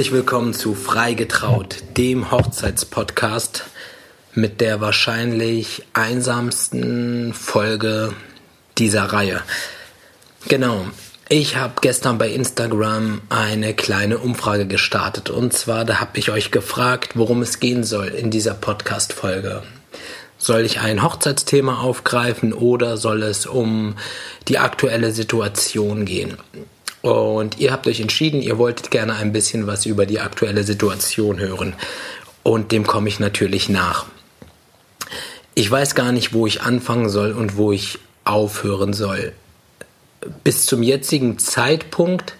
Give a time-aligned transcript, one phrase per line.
[0.00, 3.64] Herzlich willkommen zu Freigetraut, dem Hochzeitspodcast
[4.32, 8.14] mit der wahrscheinlich einsamsten Folge
[8.78, 9.42] dieser Reihe.
[10.48, 10.86] Genau,
[11.28, 16.50] ich habe gestern bei Instagram eine kleine Umfrage gestartet und zwar da habe ich euch
[16.50, 19.64] gefragt, worum es gehen soll in dieser Podcast-Folge.
[20.38, 23.96] Soll ich ein Hochzeitsthema aufgreifen oder soll es um
[24.48, 26.38] die aktuelle Situation gehen?
[27.02, 31.38] Und ihr habt euch entschieden, ihr wolltet gerne ein bisschen was über die aktuelle Situation
[31.38, 31.74] hören.
[32.42, 34.06] Und dem komme ich natürlich nach.
[35.54, 39.32] Ich weiß gar nicht, wo ich anfangen soll und wo ich aufhören soll.
[40.44, 42.34] Bis zum jetzigen Zeitpunkt,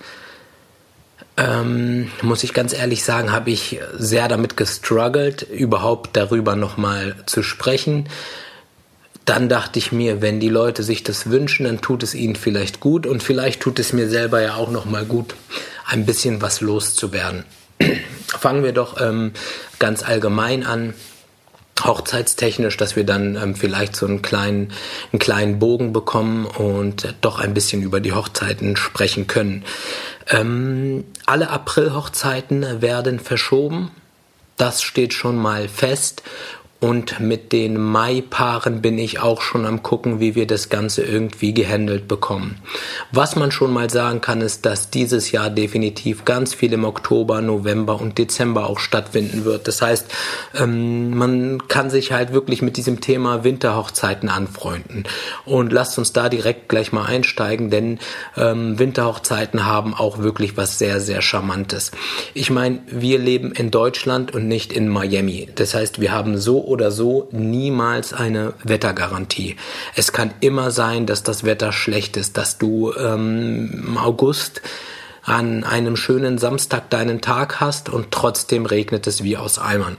[1.38, 7.42] ähm, muss ich ganz ehrlich sagen, habe ich sehr damit gestruggelt, überhaupt darüber nochmal zu
[7.42, 8.08] sprechen
[9.30, 12.80] dann dachte ich mir, wenn die Leute sich das wünschen, dann tut es ihnen vielleicht
[12.80, 15.36] gut und vielleicht tut es mir selber ja auch noch mal gut,
[15.86, 17.44] ein bisschen was loszuwerden.
[18.26, 19.30] Fangen wir doch ähm,
[19.78, 20.94] ganz allgemein an,
[21.80, 24.72] hochzeitstechnisch, dass wir dann ähm, vielleicht so einen kleinen,
[25.12, 29.64] einen kleinen Bogen bekommen und äh, doch ein bisschen über die Hochzeiten sprechen können.
[30.28, 33.92] Ähm, alle April-Hochzeiten werden verschoben.
[34.56, 36.24] Das steht schon mal fest.
[36.80, 41.52] Und mit den Mai-Paaren bin ich auch schon am gucken, wie wir das Ganze irgendwie
[41.52, 42.56] gehandelt bekommen.
[43.12, 47.42] Was man schon mal sagen kann, ist, dass dieses Jahr definitiv ganz viel im Oktober,
[47.42, 49.68] November und Dezember auch stattfinden wird.
[49.68, 50.10] Das heißt,
[50.54, 55.04] ähm, man kann sich halt wirklich mit diesem Thema Winterhochzeiten anfreunden.
[55.44, 57.98] Und lasst uns da direkt gleich mal einsteigen, denn
[58.38, 61.90] ähm, Winterhochzeiten haben auch wirklich was sehr, sehr Charmantes.
[62.32, 65.50] Ich meine, wir leben in Deutschland und nicht in Miami.
[65.54, 69.56] Das heißt, wir haben so oder so niemals eine Wettergarantie.
[69.96, 74.62] Es kann immer sein, dass das Wetter schlecht ist, dass du ähm, im August
[75.22, 79.96] an einem schönen Samstag deinen Tag hast und trotzdem regnet es wie aus Eimern.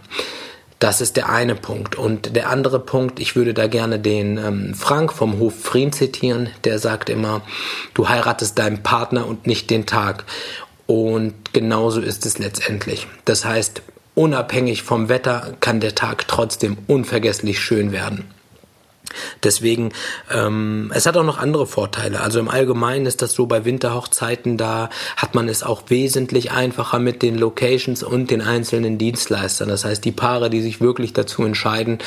[0.79, 1.95] Das ist der eine Punkt.
[1.95, 6.49] Und der andere Punkt, ich würde da gerne den ähm, Frank vom Hof Frien zitieren,
[6.63, 7.41] der sagt immer,
[7.93, 10.23] du heiratest deinen Partner und nicht den Tag.
[10.87, 13.05] Und genauso ist es letztendlich.
[13.25, 13.83] Das heißt,
[14.15, 18.25] unabhängig vom Wetter kann der Tag trotzdem unvergesslich schön werden.
[19.43, 19.91] Deswegen,
[20.31, 22.21] ähm, es hat auch noch andere Vorteile.
[22.21, 26.99] Also im Allgemeinen ist das so bei Winterhochzeiten, da hat man es auch wesentlich einfacher
[26.99, 29.69] mit den Locations und den einzelnen Dienstleistern.
[29.69, 31.99] Das heißt, die Paare, die sich wirklich dazu entscheiden,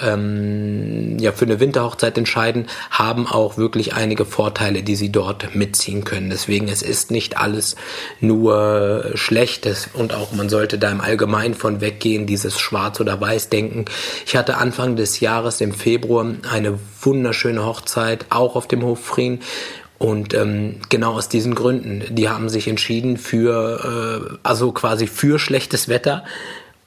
[0.00, 6.04] ähm, ja, für eine Winterhochzeit entscheiden, haben auch wirklich einige Vorteile, die sie dort mitziehen
[6.04, 6.30] können.
[6.30, 7.76] Deswegen, es ist nicht alles
[8.20, 13.84] nur Schlechtes und auch man sollte da im Allgemeinen von weggehen, dieses Schwarz- oder Weiß-Denken.
[14.26, 19.40] Ich hatte Anfang des Jahres im Februar eine wunderschöne Hochzeit, auch auf dem Hof Frien.
[19.98, 25.38] Und ähm, genau aus diesen Gründen, die haben sich entschieden für, äh, also quasi für
[25.38, 26.24] schlechtes Wetter,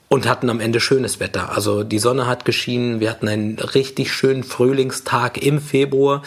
[0.08, 1.54] und hatten am Ende schönes Wetter.
[1.56, 6.22] Also die Sonne hat geschienen, wir hatten einen richtig schönen Frühlingstag im Februar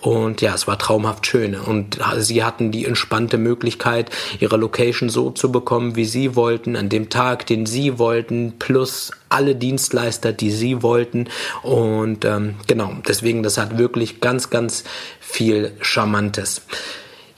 [0.00, 1.54] und ja, es war traumhaft schön.
[1.54, 6.88] Und sie hatten die entspannte Möglichkeit, ihre Location so zu bekommen, wie sie wollten, an
[6.88, 11.28] dem Tag, den sie wollten, plus alle Dienstleister, die sie wollten.
[11.62, 14.84] Und ähm, genau, deswegen, das hat wirklich ganz, ganz
[15.20, 16.62] viel Charmantes.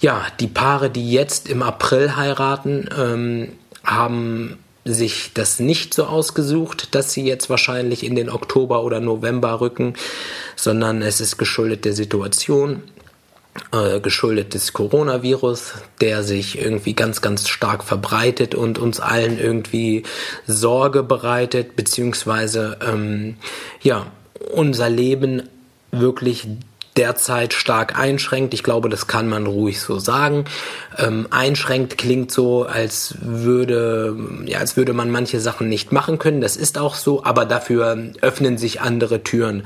[0.00, 3.52] Ja, die Paare, die jetzt im April heiraten, ähm,
[3.84, 9.60] haben sich das nicht so ausgesucht, dass sie jetzt wahrscheinlich in den Oktober oder November
[9.60, 9.94] rücken,
[10.56, 12.82] sondern es ist geschuldet der Situation,
[13.72, 20.02] äh, geschuldet des Coronavirus, der sich irgendwie ganz, ganz stark verbreitet und uns allen irgendwie
[20.46, 23.36] Sorge bereitet, beziehungsweise ähm,
[23.80, 24.06] ja,
[24.52, 25.48] unser Leben
[25.92, 26.46] wirklich
[26.96, 28.54] derzeit stark einschränkt.
[28.54, 30.44] Ich glaube, das kann man ruhig so sagen.
[30.96, 36.40] Ähm, einschränkt klingt so, als würde, ja, als würde man manche Sachen nicht machen können.
[36.40, 39.64] Das ist auch so, aber dafür öffnen sich andere Türen.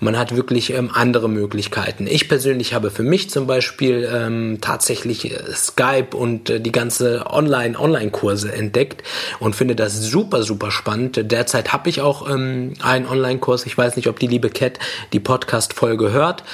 [0.00, 2.06] Man hat wirklich ähm, andere Möglichkeiten.
[2.06, 7.26] Ich persönlich habe für mich zum Beispiel ähm, tatsächlich äh, Skype und äh, die ganze
[7.28, 9.02] Online-Online-Kurse entdeckt
[9.40, 11.30] und finde das super, super spannend.
[11.30, 13.66] Derzeit habe ich auch ähm, einen Online-Kurs.
[13.66, 14.78] Ich weiß nicht, ob die liebe Cat
[15.12, 16.44] die Podcast-Folge hört.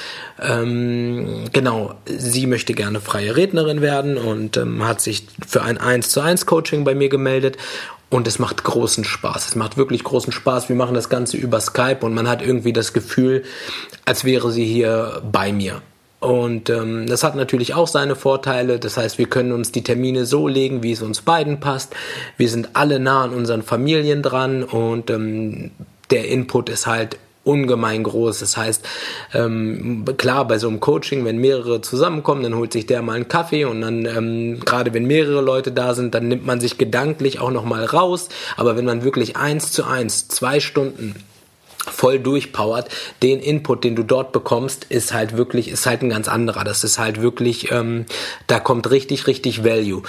[0.41, 6.09] Ähm, genau, sie möchte gerne freie Rednerin werden und ähm, hat sich für ein 1
[6.09, 7.57] zu 1 Coaching bei mir gemeldet
[8.09, 9.47] und es macht großen Spaß.
[9.47, 10.69] Es macht wirklich großen Spaß.
[10.69, 13.43] Wir machen das Ganze über Skype und man hat irgendwie das Gefühl,
[14.05, 15.81] als wäre sie hier bei mir.
[16.19, 18.79] Und ähm, das hat natürlich auch seine Vorteile.
[18.79, 21.95] Das heißt, wir können uns die Termine so legen, wie es uns beiden passt.
[22.37, 25.71] Wir sind alle nah an unseren Familien dran und ähm,
[26.09, 28.39] der Input ist halt ungemein groß.
[28.39, 28.85] Das heißt,
[29.33, 33.29] ähm, klar, bei so einem Coaching, wenn mehrere zusammenkommen, dann holt sich der mal einen
[33.29, 37.39] Kaffee und dann, ähm, gerade wenn mehrere Leute da sind, dann nimmt man sich gedanklich
[37.39, 38.27] auch nochmal raus.
[38.57, 41.15] Aber wenn man wirklich eins zu eins, zwei Stunden
[41.77, 42.89] voll durchpowert,
[43.21, 46.63] den Input, den du dort bekommst, ist halt wirklich, ist halt ein ganz anderer.
[46.63, 48.05] Das ist halt wirklich, ähm,
[48.47, 50.01] da kommt richtig, richtig Value.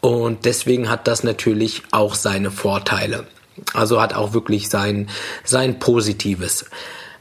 [0.00, 3.26] Und deswegen hat das natürlich auch seine Vorteile.
[3.72, 5.08] Also hat auch wirklich sein,
[5.44, 6.66] sein Positives.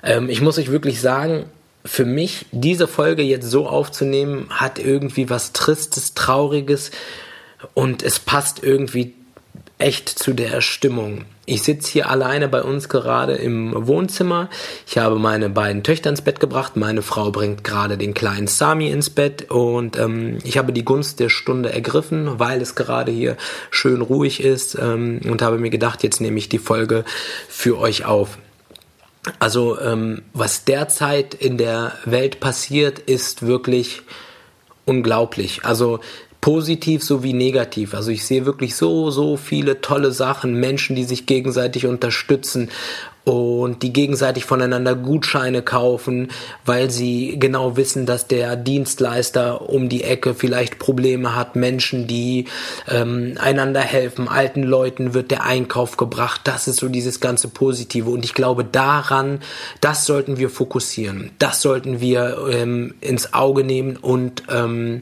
[0.04, 1.46] Ähm, ich muss euch wirklich sagen,
[1.86, 6.92] für mich diese Folge jetzt so aufzunehmen, hat irgendwie was Tristes, Trauriges
[7.74, 9.14] und es passt irgendwie
[9.78, 11.26] echt zu der Stimmung.
[11.48, 14.50] Ich sitze hier alleine bei uns gerade im Wohnzimmer.
[14.88, 16.76] Ich habe meine beiden Töchter ins Bett gebracht.
[16.76, 21.20] Meine Frau bringt gerade den kleinen Sami ins Bett und ähm, ich habe die Gunst
[21.20, 23.38] der Stunde ergriffen, weil es gerade hier
[23.70, 27.06] schön ruhig ist ähm, und habe mir gedacht, jetzt nehme ich die Folge
[27.48, 28.40] für euch auf.
[29.38, 34.02] Also ähm, was derzeit in der Welt passiert, ist wirklich
[34.86, 35.64] unglaublich.
[35.64, 36.00] Also
[36.46, 37.96] positiv sowie negativ.
[37.96, 42.70] Also ich sehe wirklich so, so viele tolle Sachen, Menschen, die sich gegenseitig unterstützen
[43.24, 46.28] und die gegenseitig voneinander Gutscheine kaufen,
[46.64, 52.46] weil sie genau wissen, dass der Dienstleister um die Ecke vielleicht Probleme hat, Menschen, die
[52.88, 58.12] ähm, einander helfen, alten Leuten wird der Einkauf gebracht, das ist so dieses ganze Positive.
[58.12, 59.40] Und ich glaube daran,
[59.82, 65.02] das sollten wir fokussieren, das sollten wir ähm, ins Auge nehmen und ähm,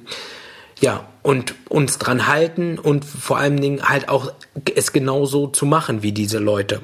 [0.84, 4.34] ja, und uns dran halten und vor allen Dingen halt auch
[4.76, 6.82] es genauso zu machen wie diese Leute.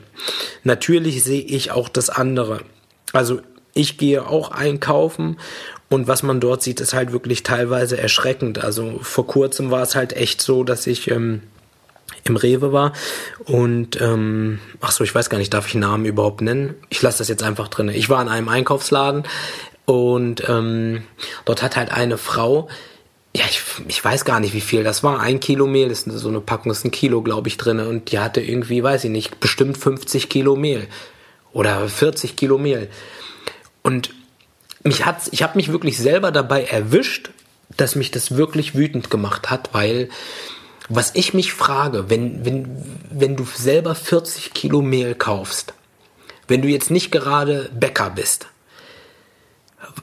[0.64, 2.62] Natürlich sehe ich auch das andere.
[3.12, 3.42] Also
[3.74, 5.38] ich gehe auch einkaufen
[5.90, 8.64] und was man dort sieht, ist halt wirklich teilweise erschreckend.
[8.64, 11.42] Also vor kurzem war es halt echt so, dass ich ähm,
[12.24, 12.94] im Rewe war
[13.44, 16.76] und ähm, ach so, ich weiß gar nicht, darf ich Namen überhaupt nennen?
[16.88, 17.90] Ich lasse das jetzt einfach drin.
[17.90, 19.24] Ich war in einem Einkaufsladen
[19.84, 21.04] und ähm,
[21.44, 22.70] dort hat halt eine Frau
[23.36, 25.20] ja, ich, ich weiß gar nicht, wie viel das war.
[25.20, 27.80] Ein Kilo Mehl ist so eine Packung, ist ein Kilo, glaube ich, drin.
[27.80, 30.88] Und die hatte irgendwie, weiß ich nicht, bestimmt 50 Kilo Mehl.
[31.54, 32.90] Oder 40 Kilo Mehl.
[33.84, 34.14] Und
[34.84, 37.30] mich hat's, ich habe mich wirklich selber dabei erwischt,
[37.78, 40.10] dass mich das wirklich wütend gemacht hat, weil
[40.90, 45.74] was ich mich frage, wenn, wenn, wenn du selber 40 Kilo Mehl kaufst,
[46.48, 48.48] wenn du jetzt nicht gerade Bäcker bist,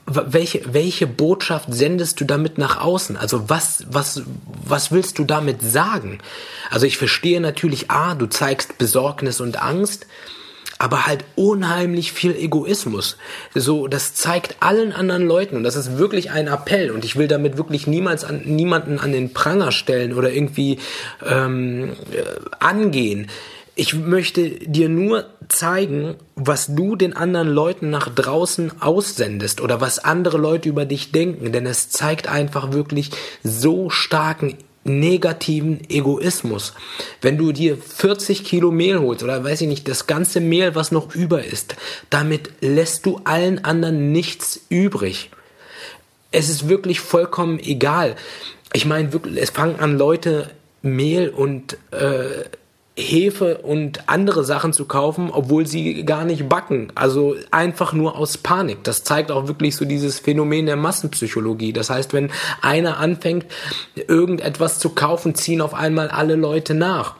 [0.05, 3.17] welche, welche Botschaft sendest du damit nach außen?
[3.17, 4.23] Also was, was,
[4.65, 6.19] was willst du damit sagen?
[6.69, 10.05] Also ich verstehe natürlich, ah, du zeigst Besorgnis und Angst,
[10.79, 13.17] aber halt unheimlich viel Egoismus.
[13.55, 17.27] So, das zeigt allen anderen Leuten und das ist wirklich ein Appell und ich will
[17.27, 20.79] damit wirklich niemals an, niemanden an den Pranger stellen oder irgendwie
[21.25, 22.23] ähm, äh,
[22.59, 23.29] angehen.
[23.79, 29.99] Ich möchte dir nur zeigen, was du den anderen Leuten nach draußen aussendest oder was
[29.99, 33.11] andere Leute über dich denken, denn es zeigt einfach wirklich
[33.43, 36.73] so starken negativen Egoismus.
[37.21, 40.91] Wenn du dir 40 Kilo Mehl holst oder weiß ich nicht, das ganze Mehl, was
[40.91, 41.75] noch über ist,
[42.09, 45.29] damit lässt du allen anderen nichts übrig.
[46.31, 48.15] Es ist wirklich vollkommen egal.
[48.73, 50.49] Ich meine, wirklich, es fangen an Leute
[50.81, 52.45] Mehl und äh,
[52.97, 56.91] Hefe und andere Sachen zu kaufen, obwohl sie gar nicht backen.
[56.95, 58.83] Also einfach nur aus Panik.
[58.83, 61.73] Das zeigt auch wirklich so dieses Phänomen der Massenpsychologie.
[61.73, 63.45] Das heißt, wenn einer anfängt,
[63.95, 67.15] irgendetwas zu kaufen, ziehen auf einmal alle Leute nach.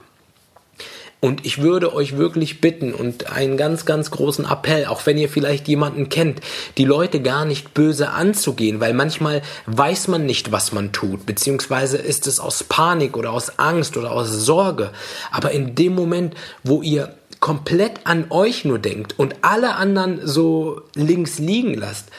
[1.19, 5.29] Und ich würde euch wirklich bitten und einen ganz, ganz großen Appell, auch wenn ihr
[5.29, 6.41] vielleicht jemanden kennt,
[6.77, 11.97] die Leute gar nicht böse anzugehen, weil manchmal weiß man nicht, was man tut, beziehungsweise
[11.97, 14.91] ist es aus Panik oder aus Angst oder aus Sorge.
[15.31, 20.81] Aber in dem Moment, wo ihr komplett an euch nur denkt und alle anderen so
[20.93, 22.09] links liegen lasst,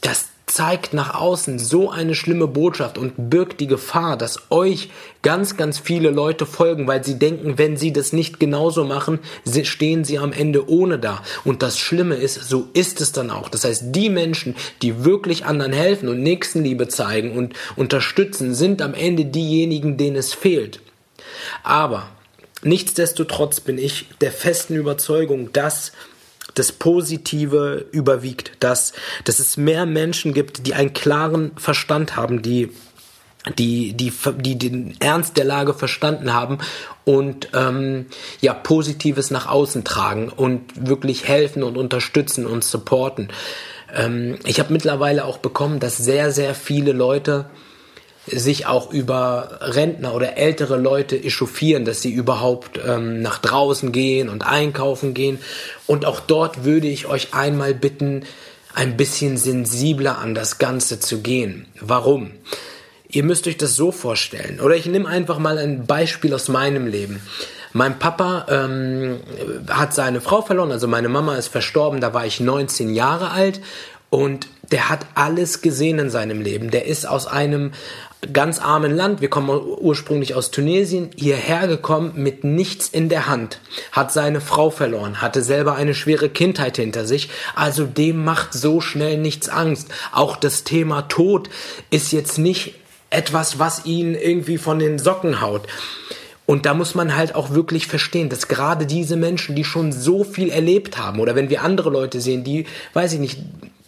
[0.00, 4.90] das zeigt nach außen so eine schlimme Botschaft und birgt die Gefahr, dass euch
[5.22, 9.20] ganz, ganz viele Leute folgen, weil sie denken, wenn sie das nicht genauso machen,
[9.62, 11.22] stehen sie am Ende ohne da.
[11.44, 13.48] Und das Schlimme ist, so ist es dann auch.
[13.48, 18.92] Das heißt, die Menschen, die wirklich anderen helfen und Nächstenliebe zeigen und unterstützen, sind am
[18.92, 20.80] Ende diejenigen, denen es fehlt.
[21.62, 22.08] Aber
[22.62, 25.92] nichtsdestotrotz bin ich der festen Überzeugung, dass
[26.54, 28.92] das Positive überwiegt, dass,
[29.24, 32.70] dass es mehr Menschen gibt, die einen klaren Verstand haben, die
[33.58, 36.58] die, die, die den Ernst der Lage verstanden haben
[37.04, 38.06] und ähm,
[38.40, 43.30] ja Positives nach außen tragen und wirklich helfen und unterstützen und supporten.
[43.92, 47.46] Ähm, ich habe mittlerweile auch bekommen, dass sehr, sehr viele Leute
[48.26, 54.28] sich auch über Rentner oder ältere Leute echauffieren, dass sie überhaupt ähm, nach draußen gehen
[54.28, 55.38] und einkaufen gehen.
[55.86, 58.24] Und auch dort würde ich euch einmal bitten,
[58.74, 61.66] ein bisschen sensibler an das Ganze zu gehen.
[61.80, 62.30] Warum?
[63.08, 64.60] Ihr müsst euch das so vorstellen.
[64.60, 67.20] Oder ich nehme einfach mal ein Beispiel aus meinem Leben.
[67.74, 69.20] Mein Papa ähm,
[69.68, 73.60] hat seine Frau verloren, also meine Mama ist verstorben, da war ich 19 Jahre alt
[74.10, 76.70] und der hat alles gesehen in seinem Leben.
[76.70, 77.72] Der ist aus einem
[78.32, 83.60] ganz armen Land, wir kommen ursprünglich aus Tunesien, hierher gekommen mit nichts in der Hand,
[83.90, 88.80] hat seine Frau verloren, hatte selber eine schwere Kindheit hinter sich, also dem macht so
[88.80, 89.88] schnell nichts Angst.
[90.12, 91.50] Auch das Thema Tod
[91.90, 92.74] ist jetzt nicht
[93.10, 95.66] etwas, was ihn irgendwie von den Socken haut.
[96.46, 100.22] Und da muss man halt auch wirklich verstehen, dass gerade diese Menschen, die schon so
[100.22, 103.38] viel erlebt haben, oder wenn wir andere Leute sehen, die, weiß ich nicht,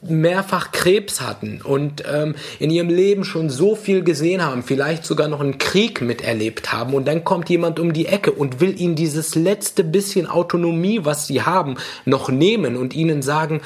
[0.08, 5.28] mehrfach Krebs hatten und ähm, in ihrem Leben schon so viel gesehen haben, vielleicht sogar
[5.28, 8.94] noch einen Krieg miterlebt haben und dann kommt jemand um die Ecke und will ihnen
[8.94, 13.61] dieses letzte bisschen Autonomie, was sie haben, noch nehmen und ihnen sagen,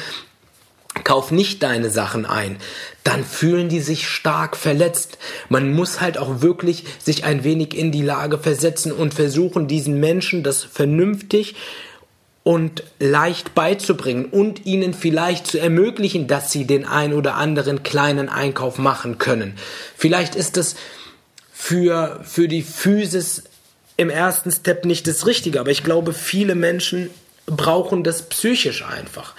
[1.05, 2.57] kauf nicht deine Sachen ein,
[3.05, 5.19] dann fühlen die sich stark verletzt.
[5.49, 10.01] Man muss halt auch wirklich sich ein wenig in die Lage versetzen und versuchen, diesen
[10.01, 11.55] Menschen das vernünftig
[12.49, 18.31] und leicht beizubringen und ihnen vielleicht zu ermöglichen, dass sie den ein oder anderen kleinen
[18.31, 19.59] Einkauf machen können.
[19.99, 20.75] Vielleicht ist es
[21.53, 23.43] für, für die Physis
[23.99, 27.11] im ersten Step nicht das Richtige, aber ich glaube, viele Menschen
[27.45, 29.35] brauchen das psychisch einfach.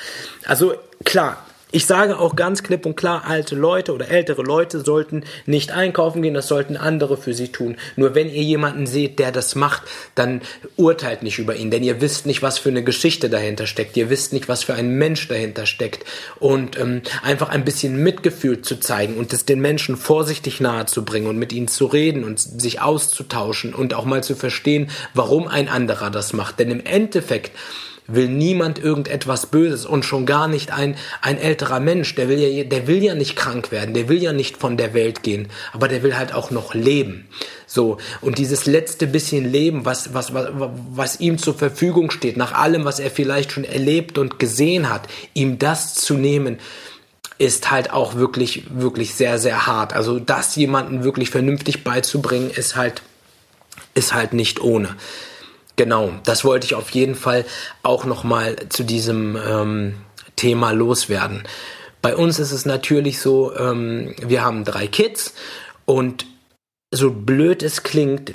[0.45, 5.23] Also klar, ich sage auch ganz klipp und klar, alte Leute oder ältere Leute sollten
[5.45, 7.77] nicht einkaufen gehen, das sollten andere für sie tun.
[7.95, 9.83] Nur wenn ihr jemanden seht, der das macht,
[10.15, 10.41] dann
[10.77, 13.97] urteilt nicht über ihn, denn ihr wisst nicht, was für eine Geschichte dahinter steckt.
[13.97, 16.05] Ihr wisst nicht, was für ein Mensch dahinter steckt.
[16.39, 21.05] Und ähm, einfach ein bisschen Mitgefühl zu zeigen und es den Menschen vorsichtig nahe zu
[21.05, 25.47] bringen und mit ihnen zu reden und sich auszutauschen und auch mal zu verstehen, warum
[25.47, 26.59] ein anderer das macht.
[26.59, 27.51] Denn im Endeffekt
[28.11, 32.63] will niemand irgendetwas Böses und schon gar nicht ein, ein älterer Mensch, der will ja,
[32.63, 35.87] der will ja nicht krank werden, der will ja nicht von der Welt gehen, aber
[35.87, 37.27] der will halt auch noch leben.
[37.65, 37.97] So.
[38.21, 40.49] Und dieses letzte bisschen Leben, was, was, was,
[40.91, 45.07] was ihm zur Verfügung steht, nach allem, was er vielleicht schon erlebt und gesehen hat,
[45.33, 46.57] ihm das zu nehmen,
[47.37, 49.93] ist halt auch wirklich, wirklich sehr, sehr hart.
[49.93, 53.01] Also das jemanden wirklich vernünftig beizubringen, ist halt,
[53.93, 54.95] ist halt nicht ohne.
[55.79, 57.45] Genau, das wollte ich auf jeden Fall
[57.83, 59.95] auch nochmal zu diesem ähm,
[60.35, 61.43] Thema loswerden.
[62.01, 65.35] Bei uns ist es natürlich so, ähm, wir haben drei Kids
[65.85, 66.25] und
[66.93, 68.33] so blöd es klingt,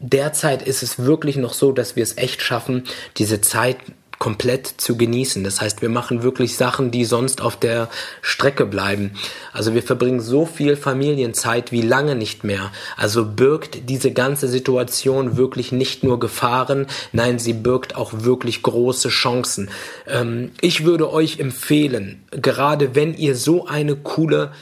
[0.00, 2.84] derzeit ist es wirklich noch so, dass wir es echt schaffen,
[3.16, 3.78] diese Zeit
[4.18, 5.44] komplett zu genießen.
[5.44, 7.88] Das heißt, wir machen wirklich Sachen, die sonst auf der
[8.22, 9.12] Strecke bleiben.
[9.52, 12.72] Also wir verbringen so viel Familienzeit wie lange nicht mehr.
[12.96, 19.08] Also birgt diese ganze Situation wirklich nicht nur Gefahren, nein, sie birgt auch wirklich große
[19.08, 19.70] Chancen.
[20.06, 24.52] Ähm, ich würde euch empfehlen, gerade wenn ihr so eine coole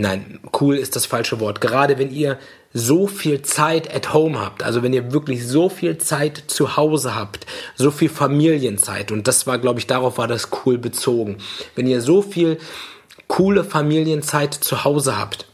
[0.00, 1.60] Nein, cool ist das falsche Wort.
[1.60, 2.38] Gerade wenn ihr
[2.72, 7.14] so viel Zeit at home habt, also wenn ihr wirklich so viel Zeit zu Hause
[7.14, 7.46] habt,
[7.76, 11.38] so viel Familienzeit, und das war, glaube ich, darauf war das cool bezogen.
[11.74, 12.58] Wenn ihr so viel
[13.26, 15.46] coole Familienzeit zu Hause habt,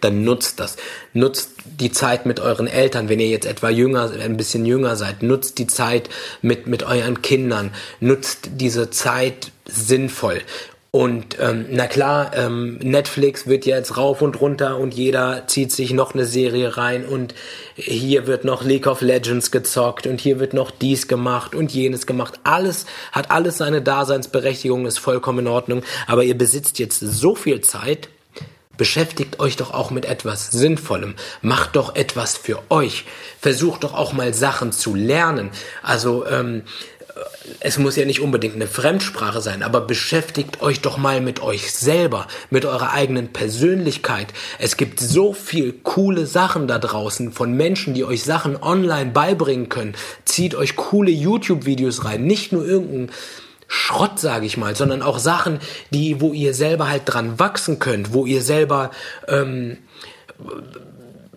[0.00, 0.76] dann nutzt das.
[1.12, 5.22] Nutzt die Zeit mit euren Eltern, wenn ihr jetzt etwa jünger, ein bisschen jünger seid.
[5.22, 6.08] Nutzt die Zeit
[6.42, 7.72] mit, mit euren Kindern.
[7.98, 10.42] Nutzt diese Zeit sinnvoll.
[10.92, 15.92] Und ähm, na klar, ähm, Netflix wird jetzt rauf und runter und jeder zieht sich
[15.92, 17.32] noch eine Serie rein und
[17.76, 22.06] hier wird noch League of Legends gezockt und hier wird noch dies gemacht und jenes
[22.06, 22.40] gemacht.
[22.42, 25.82] Alles hat alles seine Daseinsberechtigung, ist vollkommen in Ordnung.
[26.08, 28.08] Aber ihr besitzt jetzt so viel Zeit,
[28.76, 31.14] beschäftigt euch doch auch mit etwas Sinnvollem.
[31.40, 33.04] Macht doch etwas für euch.
[33.40, 35.50] Versucht doch auch mal Sachen zu lernen.
[35.84, 36.62] Also ähm,
[37.60, 41.72] es muss ja nicht unbedingt eine Fremdsprache sein, aber beschäftigt euch doch mal mit euch
[41.72, 44.28] selber, mit eurer eigenen Persönlichkeit.
[44.58, 49.68] Es gibt so viel coole Sachen da draußen von Menschen, die euch Sachen online beibringen
[49.68, 49.94] können.
[50.24, 53.10] Zieht euch coole YouTube-Videos rein, nicht nur irgendein
[53.66, 58.12] Schrott, sage ich mal, sondern auch Sachen, die, wo ihr selber halt dran wachsen könnt,
[58.12, 58.90] wo ihr selber
[59.28, 59.78] ähm,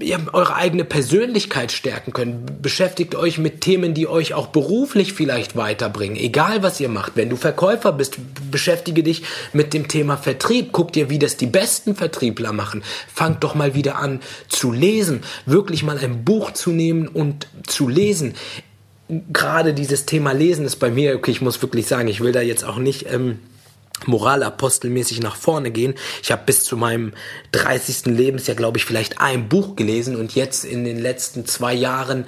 [0.04, 2.62] ihr eure eigene Persönlichkeit stärken könnt.
[2.62, 6.18] Beschäftigt euch mit Themen, die euch auch beruflich vielleicht weiterbringen.
[6.18, 7.14] Egal was ihr macht.
[7.16, 8.18] Wenn du Verkäufer bist,
[8.52, 10.70] beschäftige dich mit dem Thema Vertrieb.
[10.72, 12.84] Guck dir, wie das die besten Vertriebler machen.
[13.14, 15.22] Fangt doch mal wieder an zu lesen.
[15.46, 18.36] Wirklich mal ein Buch zu nehmen und zu lesen.
[19.32, 22.42] Gerade dieses Thema Lesen ist bei mir, okay, ich muss wirklich sagen, ich will da
[22.42, 23.40] jetzt auch nicht, ähm,
[24.08, 25.96] moralapostelmäßig nach vorne gehen.
[26.22, 27.14] Ich habe bis zu meinem
[27.52, 28.06] 30.
[28.06, 32.26] Lebensjahr, glaube ich, vielleicht ein Buch gelesen und jetzt in den letzten zwei Jahren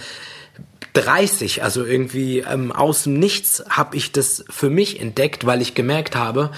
[0.94, 5.76] 30, also irgendwie ähm, aus dem Nichts habe ich das für mich entdeckt, weil ich
[5.76, 6.52] gemerkt habe,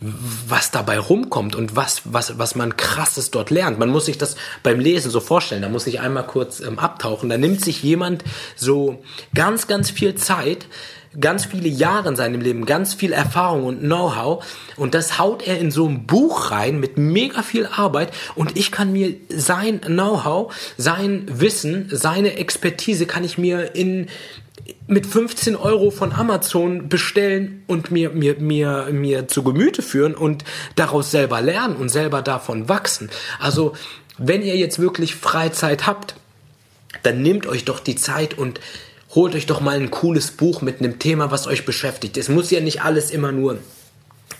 [0.00, 3.78] was dabei rumkommt und was, was, was man krasses dort lernt.
[3.78, 5.60] Man muss sich das beim Lesen so vorstellen.
[5.60, 7.28] Da muss ich einmal kurz ähm, abtauchen.
[7.28, 8.24] Da nimmt sich jemand
[8.56, 9.02] so
[9.34, 10.66] ganz, ganz viel Zeit,
[11.18, 14.44] ganz viele Jahre in seinem Leben, ganz viel Erfahrung und Know-how
[14.76, 18.70] und das haut er in so ein Buch rein mit mega viel Arbeit und ich
[18.70, 24.06] kann mir sein Know-how, sein Wissen, seine Expertise kann ich mir in
[24.86, 30.44] mit 15 Euro von Amazon bestellen und mir, mir, mir, mir zu Gemüte führen und
[30.76, 33.10] daraus selber lernen und selber davon wachsen.
[33.38, 33.74] Also,
[34.18, 36.14] wenn ihr jetzt wirklich Freizeit habt,
[37.02, 38.60] dann nehmt euch doch die Zeit und
[39.14, 42.16] holt euch doch mal ein cooles Buch mit einem Thema, was euch beschäftigt.
[42.16, 43.58] Es muss ja nicht alles immer nur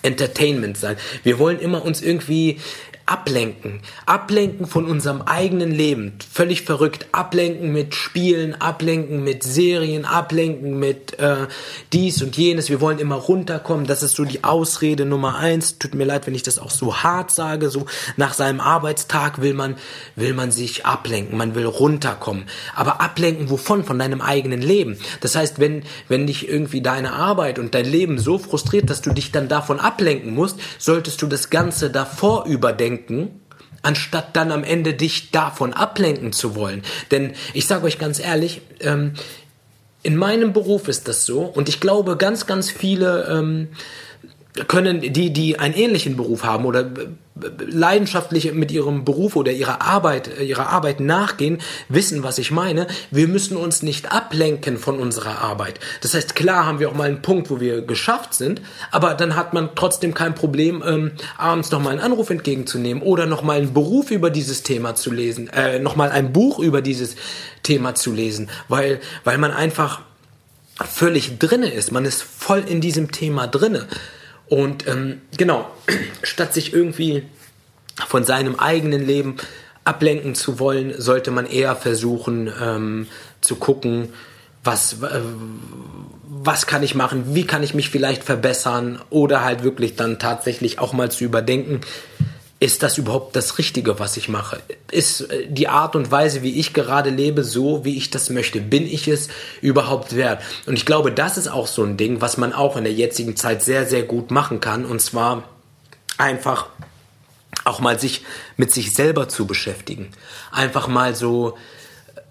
[0.03, 0.97] Entertainment sein.
[1.23, 2.59] Wir wollen immer uns irgendwie
[3.11, 3.81] ablenken.
[4.07, 6.13] Ablenken von unserem eigenen Leben.
[6.33, 7.07] Völlig verrückt.
[7.11, 11.49] Ablenken mit Spielen, ablenken mit Serien, ablenken mit äh,
[11.93, 12.71] dies und jenes.
[12.71, 13.87] Wir wollen immer runterkommen.
[13.87, 15.79] Das ist so die Ausrede Nummer eins.
[15.79, 17.69] Tut mir leid, wenn ich das auch so hart sage.
[17.69, 17.87] So
[18.17, 19.77] nach seinem Arbeitstag will man,
[20.15, 21.37] will man sich ablenken.
[21.37, 22.45] Man will runterkommen.
[22.77, 23.83] Aber ablenken wovon?
[23.83, 24.99] Von deinem eigenen Leben.
[25.21, 29.11] Das heißt, wenn, wenn dich irgendwie deine Arbeit und dein Leben so frustriert, dass du
[29.11, 33.41] dich dann davon ablenken musst, solltest du das Ganze davor überdenken denken,
[33.83, 36.83] anstatt dann am Ende dich davon ablenken zu wollen.
[37.11, 39.15] Denn ich sage euch ganz ehrlich, ähm,
[40.03, 43.69] in meinem Beruf ist das so und ich glaube, ganz, ganz viele ähm,
[44.67, 46.91] können die, die einen ähnlichen Beruf haben oder
[47.59, 52.87] leidenschaftlich mit ihrem Beruf oder ihrer Arbeit, ihrer Arbeit nachgehen, wissen, was ich meine.
[53.11, 55.81] Wir müssen uns nicht ablenken von unserer Arbeit.
[56.01, 59.37] Das heißt, klar haben wir auch mal einen Punkt, wo wir geschafft sind, aber dann
[59.37, 63.59] hat man trotzdem kein Problem, ähm, abends noch mal einen Anruf entgegenzunehmen oder noch mal
[63.59, 67.17] einen Beruf über dieses Thema zu lesen, äh, noch mal ein Buch über dieses
[67.63, 70.03] Thema zu lesen, weil, weil man einfach
[70.77, 71.93] völlig drinne ist.
[71.93, 73.87] Man ist voll in diesem Thema drinne.
[74.51, 75.71] Und ähm, genau,
[76.23, 77.23] statt sich irgendwie
[78.07, 79.37] von seinem eigenen Leben
[79.85, 83.07] ablenken zu wollen, sollte man eher versuchen ähm,
[83.41, 84.13] zu gucken,
[84.63, 85.21] was, äh,
[86.29, 90.81] was kann ich machen, wie kann ich mich vielleicht verbessern oder halt wirklich dann tatsächlich
[90.81, 91.81] auch mal zu überdenken,
[92.61, 94.61] ist das überhaupt das Richtige, was ich mache?
[94.91, 98.61] Ist äh, die Art und Weise, wie ich gerade lebe, so, wie ich das möchte?
[98.61, 99.29] Bin ich es
[99.63, 100.43] überhaupt wert?
[100.67, 103.35] Und ich glaube, das ist auch so ein Ding, was man auch in der jetzigen
[103.35, 104.85] Zeit sehr, sehr gut machen kann.
[104.85, 105.45] Und zwar
[106.19, 106.67] einfach
[107.65, 108.25] auch mal sich
[108.59, 110.11] mit sich selber zu beschäftigen.
[110.53, 111.57] Einfach mal so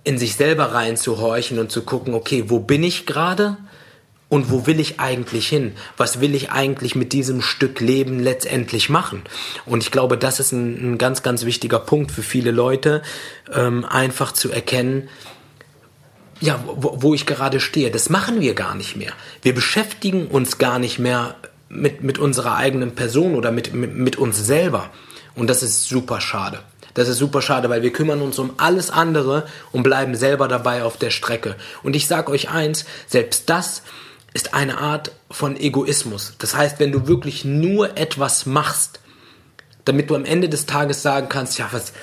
[0.03, 3.57] in sich selber reinzuhorchen und zu gucken, okay, wo bin ich gerade?
[4.29, 5.73] Und wo will ich eigentlich hin?
[5.97, 9.23] Was will ich eigentlich mit diesem Stück Leben letztendlich machen?
[9.65, 13.01] Und ich glaube, das ist ein, ein ganz, ganz wichtiger Punkt für viele Leute,
[13.51, 15.09] ähm, einfach zu erkennen,
[16.41, 17.89] ja, wo, wo ich gerade stehe.
[17.89, 19.11] Das machen wir gar nicht mehr.
[19.41, 21.35] Wir beschäftigen uns gar nicht mehr
[21.67, 24.91] mit, mit unserer eigenen Person oder mit, mit, mit uns selber.
[25.35, 26.59] Und das ist super schade.
[26.93, 30.83] Das ist super schade, weil wir kümmern uns um alles andere und bleiben selber dabei
[30.83, 31.55] auf der Strecke.
[31.83, 33.83] Und ich sage euch eins, selbst das
[34.33, 36.33] ist eine Art von Egoismus.
[36.39, 38.99] Das heißt, wenn du wirklich nur etwas machst,
[39.85, 41.93] damit du am Ende des Tages sagen kannst, ja, was,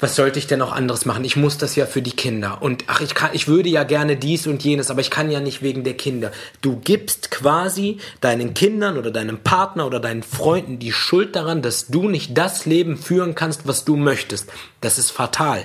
[0.00, 1.24] was sollte ich denn noch anderes machen?
[1.24, 2.62] Ich muss das ja für die Kinder.
[2.62, 5.40] Und ach, ich kann, ich würde ja gerne dies und jenes, aber ich kann ja
[5.40, 6.32] nicht wegen der Kinder.
[6.62, 11.88] Du gibst quasi deinen Kindern oder deinem Partner oder deinen Freunden die Schuld daran, dass
[11.88, 14.48] du nicht das Leben führen kannst, was du möchtest.
[14.80, 15.64] Das ist fatal.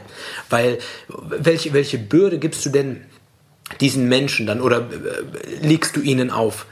[0.50, 3.06] Weil, welche, welche Bürde gibst du denn
[3.82, 6.66] diesen Menschen dann oder äh, legst du ihnen auf?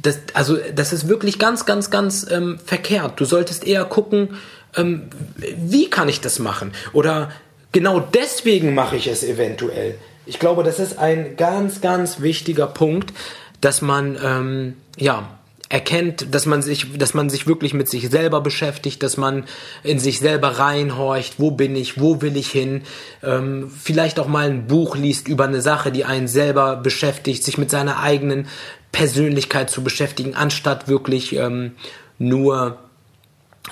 [0.00, 3.20] Das, also das ist wirklich ganz, ganz, ganz ähm, verkehrt.
[3.20, 4.36] Du solltest eher gucken,
[4.76, 6.72] ähm, wie kann ich das machen?
[6.92, 7.30] Oder
[7.72, 9.96] genau deswegen mache ich es eventuell.
[10.24, 13.12] Ich glaube, das ist ein ganz, ganz wichtiger Punkt,
[13.60, 15.38] dass man ähm, ja
[15.72, 19.44] erkennt, dass man sich, dass man sich wirklich mit sich selber beschäftigt, dass man
[19.82, 22.82] in sich selber reinhorcht, wo bin ich, wo will ich hin,
[23.22, 27.56] ähm, vielleicht auch mal ein Buch liest über eine Sache, die einen selber beschäftigt, sich
[27.56, 28.48] mit seiner eigenen
[28.92, 31.72] Persönlichkeit zu beschäftigen, anstatt wirklich ähm,
[32.18, 32.76] nur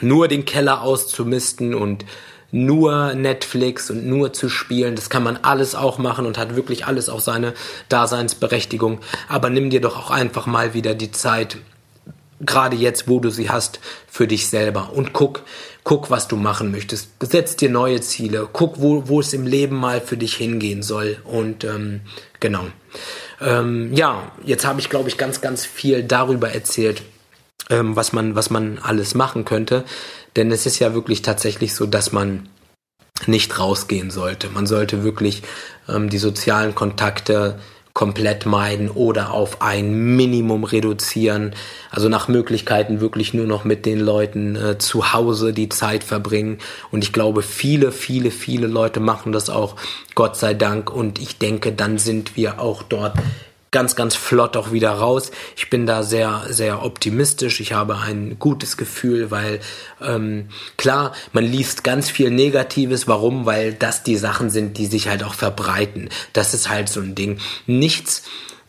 [0.00, 2.06] nur den Keller auszumisten und
[2.50, 4.96] nur Netflix und nur zu spielen.
[4.96, 7.52] Das kann man alles auch machen und hat wirklich alles auch seine
[7.90, 9.00] Daseinsberechtigung.
[9.28, 11.58] Aber nimm dir doch auch einfach mal wieder die Zeit,
[12.40, 15.42] gerade jetzt, wo du sie hast, für dich selber und guck,
[15.84, 17.10] guck, was du machen möchtest.
[17.20, 21.18] Setz dir neue Ziele, guck, wo, wo es im Leben mal für dich hingehen soll
[21.24, 22.00] und ähm,
[22.40, 22.64] genau.
[23.40, 27.02] Ähm, ja, jetzt habe ich, glaube ich, ganz, ganz viel darüber erzählt,
[27.70, 29.84] ähm, was man, was man alles machen könnte.
[30.36, 32.48] Denn es ist ja wirklich tatsächlich so, dass man
[33.26, 34.48] nicht rausgehen sollte.
[34.48, 35.42] Man sollte wirklich
[35.88, 37.58] ähm, die sozialen Kontakte
[38.00, 41.54] komplett meiden oder auf ein Minimum reduzieren.
[41.90, 46.60] Also nach Möglichkeiten wirklich nur noch mit den Leuten äh, zu Hause die Zeit verbringen.
[46.90, 49.76] Und ich glaube, viele, viele, viele Leute machen das auch,
[50.14, 50.90] Gott sei Dank.
[50.90, 53.18] Und ich denke, dann sind wir auch dort
[53.70, 55.30] ganz, ganz flott auch wieder raus.
[55.56, 57.60] Ich bin da sehr, sehr optimistisch.
[57.60, 59.60] Ich habe ein gutes Gefühl, weil
[60.02, 63.06] ähm, klar, man liest ganz viel Negatives.
[63.06, 63.46] Warum?
[63.46, 66.08] Weil das die Sachen sind, die sich halt auch verbreiten.
[66.32, 67.38] Das ist halt so ein Ding.
[67.66, 68.22] Nichts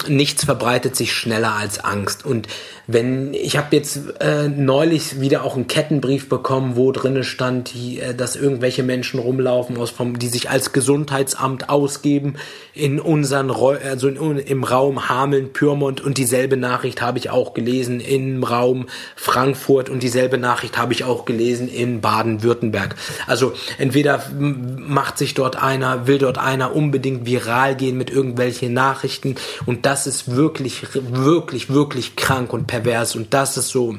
[0.08, 2.26] nichts verbreitet sich schneller als Angst.
[2.26, 2.48] Und
[2.94, 8.00] wenn ich habe jetzt äh, neulich wieder auch einen Kettenbrief bekommen, wo drinne stand, die,
[8.00, 12.36] äh, dass irgendwelche Menschen rumlaufen, aus vom, die sich als Gesundheitsamt ausgeben
[12.74, 16.02] in unseren also in, im Raum Hameln, Pyrmont.
[16.02, 19.90] Und dieselbe Nachricht habe ich auch gelesen im Raum Frankfurt.
[19.90, 22.96] Und dieselbe Nachricht habe ich auch gelesen in Baden-Württemberg.
[23.28, 29.36] Also entweder macht sich dort einer, will dort einer unbedingt viral gehen mit irgendwelchen Nachrichten.
[29.66, 32.81] Und das ist wirklich, wirklich, wirklich krank und pervers
[33.16, 33.98] und das ist so,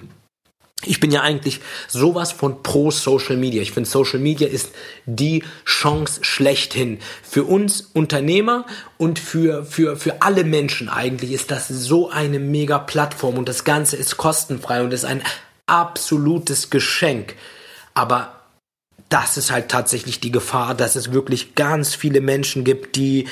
[0.84, 3.62] ich bin ja eigentlich sowas von pro Social Media.
[3.62, 4.70] Ich finde, Social Media ist
[5.06, 6.98] die Chance schlechthin.
[7.22, 8.66] Für uns Unternehmer
[8.98, 13.64] und für, für, für alle Menschen eigentlich ist das so eine mega Plattform und das
[13.64, 15.22] Ganze ist kostenfrei und ist ein
[15.66, 17.36] absolutes Geschenk.
[17.94, 18.34] Aber
[19.08, 23.28] das ist halt tatsächlich die Gefahr, dass es wirklich ganz viele Menschen gibt, die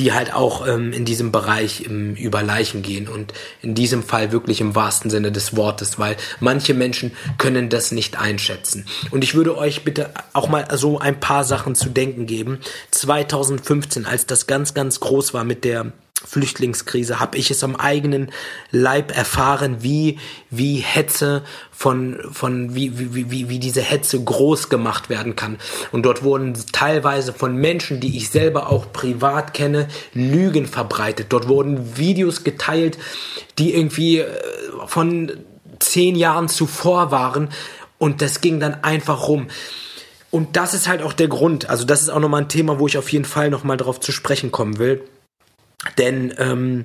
[0.00, 4.32] die halt auch ähm, in diesem Bereich ähm, über Leichen gehen und in diesem Fall
[4.32, 8.86] wirklich im wahrsten Sinne des Wortes, weil manche Menschen können das nicht einschätzen.
[9.10, 12.60] Und ich würde euch bitte auch mal so ein paar Sachen zu denken geben.
[12.92, 15.92] 2015, als das ganz, ganz groß war mit der
[16.24, 18.30] Flüchtlingskrise habe ich es am eigenen
[18.70, 20.18] Leib erfahren, wie
[20.50, 25.58] wie Hetze von von wie wie wie wie diese Hetze groß gemacht werden kann.
[25.92, 31.26] Und dort wurden teilweise von Menschen, die ich selber auch privat kenne, Lügen verbreitet.
[31.30, 32.98] Dort wurden Videos geteilt,
[33.58, 34.26] die irgendwie äh,
[34.86, 35.32] von
[35.78, 37.48] zehn Jahren zuvor waren.
[37.98, 39.48] Und das ging dann einfach rum.
[40.30, 41.68] Und das ist halt auch der Grund.
[41.68, 44.12] Also das ist auch nochmal ein Thema, wo ich auf jeden Fall nochmal darauf zu
[44.12, 45.02] sprechen kommen will
[45.98, 46.84] denn, ähm,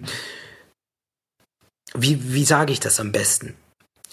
[1.94, 3.56] wie, wie sage ich das am besten?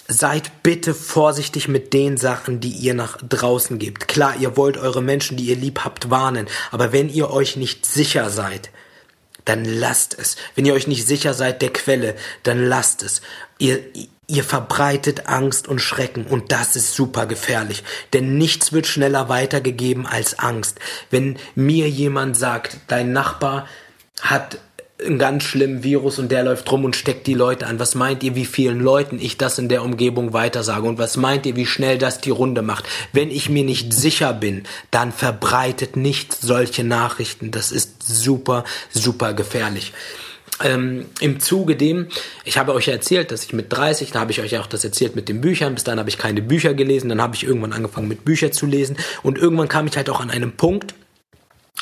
[0.09, 4.09] Seid bitte vorsichtig mit den Sachen, die ihr nach draußen gebt.
[4.09, 7.87] Klar, ihr wollt eure Menschen, die ihr lieb habt, warnen, aber wenn ihr euch nicht
[7.87, 8.71] sicher seid,
[9.45, 10.37] dann lasst es.
[10.55, 13.23] Wenn ihr euch nicht sicher seid der Quelle, dann lasst es.
[13.59, 13.81] Ihr,
[14.27, 20.07] ihr verbreitet Angst und Schrecken und das ist super gefährlich, denn nichts wird schneller weitergegeben
[20.07, 20.79] als Angst.
[21.11, 23.67] Wenn mir jemand sagt, dein Nachbar
[24.21, 24.59] hat
[25.05, 27.79] einen ganz schlimmen Virus und der läuft rum und steckt die Leute an.
[27.79, 30.87] Was meint ihr, wie vielen Leuten ich das in der Umgebung weitersage?
[30.87, 32.85] Und was meint ihr, wie schnell das die Runde macht?
[33.13, 37.51] Wenn ich mir nicht sicher bin, dann verbreitet nicht solche Nachrichten.
[37.51, 39.93] Das ist super, super gefährlich.
[40.63, 42.09] Ähm, Im Zuge dem,
[42.45, 45.17] ich habe euch erzählt, dass ich mit 30, da habe ich euch auch das erzählt
[45.17, 48.07] mit den Büchern, bis dann habe ich keine Bücher gelesen, dann habe ich irgendwann angefangen
[48.07, 50.95] mit Büchern zu lesen und irgendwann kam ich halt auch an einem Punkt,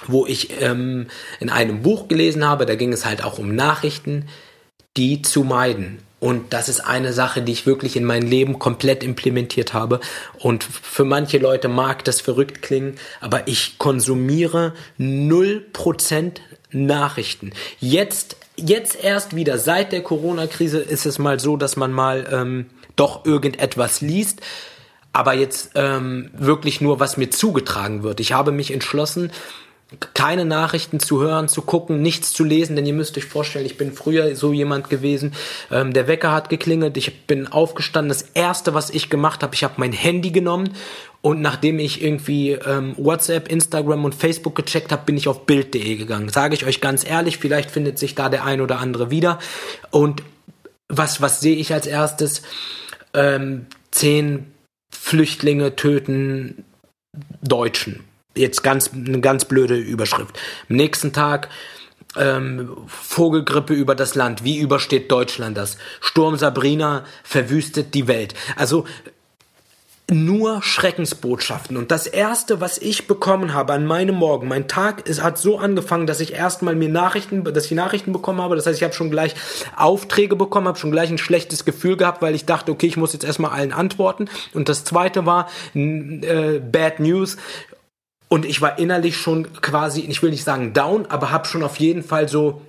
[0.07, 1.09] wo ich ähm,
[1.41, 4.27] in einem Buch gelesen habe, da ging es halt auch um Nachrichten,
[4.97, 5.99] die zu meiden.
[6.19, 10.01] Und das ist eine Sache, die ich wirklich in mein Leben komplett implementiert habe.
[10.39, 16.33] Und für manche Leute mag das verrückt klingen, aber ich konsumiere 0%
[16.73, 17.53] Nachrichten.
[17.81, 22.67] Jetzt, jetzt erst wieder, seit der Corona-Krise ist es mal so, dass man mal ähm,
[22.97, 24.43] doch irgendetwas liest
[25.13, 28.21] aber jetzt ähm, wirklich nur, was mir zugetragen wird.
[28.21, 29.33] Ich habe mich entschlossen,
[30.15, 33.77] keine Nachrichten zu hören, zu gucken, nichts zu lesen, denn ihr müsst euch vorstellen, ich
[33.77, 35.33] bin früher so jemand gewesen,
[35.71, 39.65] ähm, der Wecker hat geklingelt, ich bin aufgestanden, das erste, was ich gemacht habe, ich
[39.65, 40.75] habe mein Handy genommen
[41.23, 45.97] und nachdem ich irgendwie ähm, WhatsApp, Instagram und Facebook gecheckt habe, bin ich auf Bild.de
[45.97, 46.29] gegangen.
[46.29, 49.39] Sage ich euch ganz ehrlich, vielleicht findet sich da der ein oder andere wieder.
[49.91, 50.23] Und
[50.89, 52.43] was, was sehe ich als erstes?
[53.13, 54.47] Ähm, zehn
[54.91, 56.65] Flüchtlinge töten
[57.43, 60.39] Deutschen Jetzt ganz eine ganz blöde Überschrift.
[60.69, 61.49] Am nächsten Tag
[62.17, 64.45] ähm, Vogelgrippe über das Land.
[64.45, 65.77] Wie übersteht Deutschland das?
[66.01, 68.35] Sturm Sabrina verwüstet die Welt.
[68.57, 68.85] Also
[70.11, 71.77] nur Schreckensbotschaften.
[71.77, 75.59] Und das erste, was ich bekommen habe an meinem Morgen, mein Tag ist, hat so
[75.59, 78.57] angefangen, dass ich erstmal mir Nachrichten, dass ich Nachrichten bekommen habe.
[78.57, 79.35] Das heißt, ich habe schon gleich
[79.77, 83.13] Aufträge bekommen, habe schon gleich ein schlechtes Gefühl gehabt, weil ich dachte, okay, ich muss
[83.13, 84.29] jetzt erstmal allen antworten.
[84.53, 87.37] Und das zweite war äh, Bad News.
[88.31, 91.77] Und ich war innerlich schon quasi, ich will nicht sagen down, aber habe schon auf
[91.77, 92.63] jeden Fall so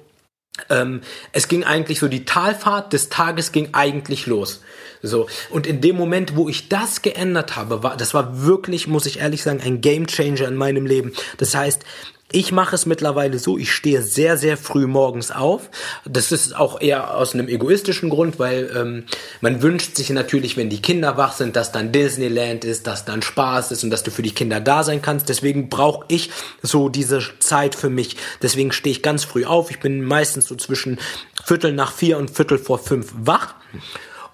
[0.69, 4.61] Ähm, es ging eigentlich so, die Talfahrt des Tages ging eigentlich los.
[5.01, 5.27] So.
[5.49, 9.19] Und in dem Moment, wo ich das geändert habe, war, das war wirklich, muss ich
[9.19, 11.13] ehrlich sagen, ein Game Changer in meinem Leben.
[11.37, 11.83] Das heißt,
[12.31, 15.69] ich mache es mittlerweile so, ich stehe sehr, sehr früh morgens auf.
[16.05, 19.03] Das ist auch eher aus einem egoistischen Grund, weil ähm,
[19.41, 23.21] man wünscht sich natürlich, wenn die Kinder wach sind, dass dann Disneyland ist, dass dann
[23.21, 25.29] Spaß ist und dass du für die Kinder da sein kannst.
[25.29, 28.17] Deswegen brauche ich so diese Zeit für mich.
[28.41, 29.71] Deswegen stehe ich ganz früh auf.
[29.71, 30.99] Ich bin meistens so zwischen
[31.43, 33.55] Viertel nach vier und Viertel vor fünf wach.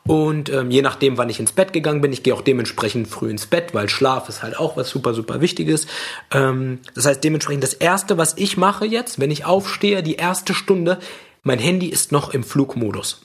[0.07, 3.29] Und ähm, je nachdem, wann ich ins Bett gegangen bin, ich gehe auch dementsprechend früh
[3.29, 5.85] ins Bett, weil Schlaf ist halt auch was super, super Wichtiges.
[6.31, 10.53] Ähm, das heißt, dementsprechend das Erste, was ich mache jetzt, wenn ich aufstehe, die erste
[10.53, 10.99] Stunde,
[11.43, 13.21] mein Handy ist noch im Flugmodus.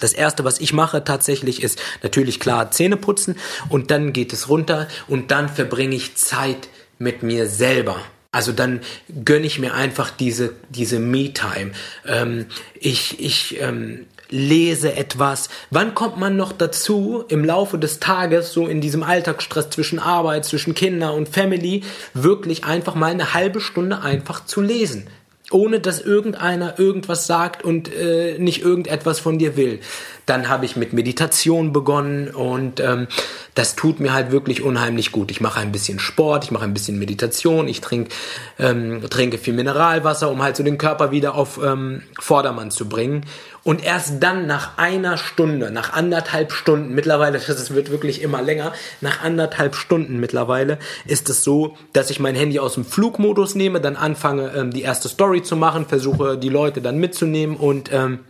[0.00, 3.36] Das erste, was ich mache tatsächlich ist natürlich klar Zähne putzen
[3.68, 7.96] und dann geht es runter und dann verbringe ich Zeit mit mir selber.
[8.32, 8.80] Also dann
[9.24, 11.72] gönne ich mir einfach diese, diese Me-Time.
[12.06, 12.46] Ähm,
[12.78, 15.48] ich ich ähm, lese etwas.
[15.70, 20.44] Wann kommt man noch dazu, im Laufe des Tages, so in diesem Alltagsstress zwischen Arbeit,
[20.44, 21.82] zwischen Kinder und Family,
[22.14, 25.08] wirklich einfach mal eine halbe Stunde einfach zu lesen?
[25.50, 29.80] ohne dass irgendeiner irgendwas sagt und äh, nicht irgendetwas von dir will.
[30.26, 33.06] Dann habe ich mit Meditation begonnen und ähm,
[33.54, 35.30] das tut mir halt wirklich unheimlich gut.
[35.30, 38.10] Ich mache ein bisschen Sport, ich mache ein bisschen Meditation, ich trinke
[38.58, 43.24] ähm, trinke viel Mineralwasser, um halt so den Körper wieder auf ähm, Vordermann zu bringen.
[43.66, 48.72] Und erst dann nach einer Stunde, nach anderthalb Stunden, mittlerweile, das wird wirklich immer länger,
[49.00, 53.80] nach anderthalb Stunden mittlerweile ist es so, dass ich mein Handy aus dem Flugmodus nehme,
[53.80, 58.20] dann anfange, ähm, die erste Story zu machen, versuche die Leute dann mitzunehmen und ähm,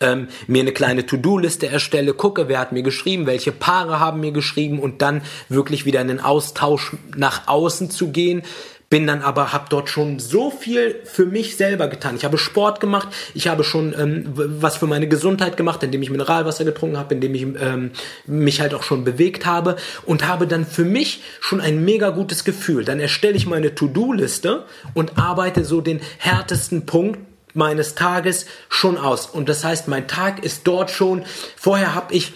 [0.00, 4.32] ähm, mir eine kleine To-Do-Liste erstelle, gucke, wer hat mir geschrieben, welche Paare haben mir
[4.32, 8.42] geschrieben und dann wirklich wieder in den Austausch nach außen zu gehen,
[8.90, 12.16] bin dann aber, habe dort schon so viel für mich selber getan.
[12.16, 16.10] Ich habe Sport gemacht, ich habe schon ähm, was für meine Gesundheit gemacht, indem ich
[16.10, 17.92] Mineralwasser getrunken habe, indem ich ähm,
[18.26, 22.44] mich halt auch schon bewegt habe und habe dann für mich schon ein mega gutes
[22.44, 22.84] Gefühl.
[22.84, 27.20] Dann erstelle ich meine To-Do-Liste und arbeite so den härtesten Punkt
[27.54, 29.26] meines Tages schon aus.
[29.26, 31.24] Und das heißt, mein Tag ist dort schon.
[31.56, 32.32] Vorher habe ich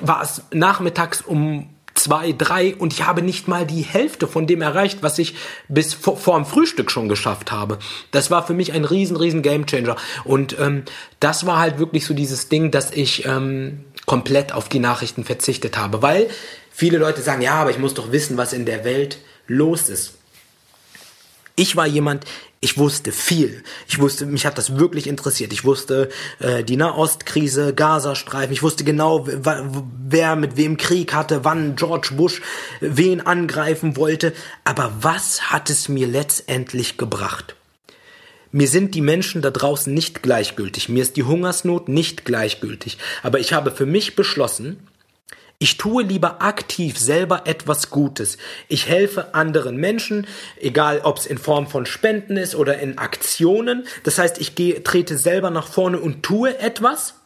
[0.00, 4.62] war es nachmittags um zwei, drei und ich habe nicht mal die Hälfte von dem
[4.62, 5.34] erreicht, was ich
[5.68, 7.78] bis vor, dem Frühstück schon geschafft habe.
[8.10, 10.84] Das war für mich ein riesen, riesen Gamechanger Und ähm,
[11.20, 15.76] das war halt wirklich so dieses Ding, dass ich ähm, komplett auf die Nachrichten verzichtet
[15.76, 16.02] habe.
[16.02, 16.28] Weil
[16.70, 20.14] viele Leute sagen, ja, aber ich muss doch wissen, was in der Welt los ist.
[21.54, 22.24] Ich war jemand,
[22.60, 23.62] ich wusste viel.
[23.88, 25.52] Ich wusste, mich hat das wirklich interessiert.
[25.52, 28.52] Ich wusste äh, die Nahostkrise, Gazastreifen.
[28.52, 32.40] Ich wusste genau, wer mit wem Krieg hatte, wann George Bush
[32.80, 34.32] wen angreifen wollte.
[34.64, 37.56] Aber was hat es mir letztendlich gebracht?
[38.52, 40.88] Mir sind die Menschen da draußen nicht gleichgültig.
[40.88, 42.98] Mir ist die Hungersnot nicht gleichgültig.
[43.22, 44.86] Aber ich habe für mich beschlossen,
[45.58, 48.38] ich tue lieber aktiv selber etwas Gutes.
[48.68, 50.26] Ich helfe anderen Menschen,
[50.60, 53.86] egal ob es in Form von Spenden ist oder in Aktionen.
[54.02, 57.21] Das heißt, ich gehe, trete selber nach vorne und tue etwas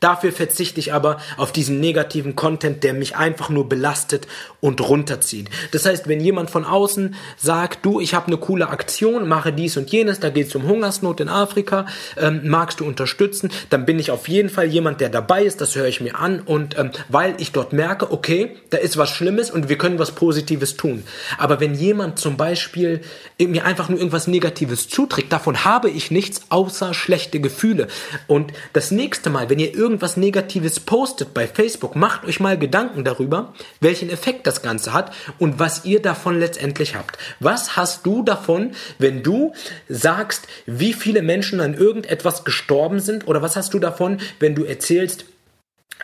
[0.00, 4.26] Dafür verzichte ich aber auf diesen negativen Content, der mich einfach nur belastet
[4.60, 5.48] und runterzieht.
[5.70, 9.76] Das heißt, wenn jemand von außen sagt, du, ich habe eine coole Aktion, mache dies
[9.76, 13.98] und jenes, da geht es um Hungersnot in Afrika, ähm, magst du unterstützen, dann bin
[13.98, 16.90] ich auf jeden Fall jemand, der dabei ist, das höre ich mir an und ähm,
[17.08, 21.04] weil ich dort merke, okay, da ist was Schlimmes und wir können was Positives tun.
[21.38, 23.02] Aber wenn jemand zum Beispiel
[23.38, 27.86] mir einfach nur irgendwas Negatives zuträgt, davon habe ich nichts außer schlechte Gefühle.
[28.26, 33.04] Und das nächste Mal, wenn ihr irgendwas Negatives postet bei Facebook, macht euch mal Gedanken
[33.04, 37.18] darüber, welchen Effekt das Ganze hat und was ihr davon letztendlich habt.
[37.40, 39.52] Was hast du davon, wenn du
[39.88, 43.26] sagst, wie viele Menschen an irgendetwas gestorben sind?
[43.28, 45.26] Oder was hast du davon, wenn du erzählst,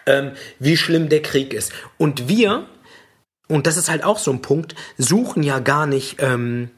[0.05, 1.73] ähm, wie schlimm der Krieg ist?
[1.97, 2.67] Und wir,
[3.49, 6.17] und das ist halt auch so ein Punkt, suchen ja gar nicht.
[6.21, 6.71] Ähm,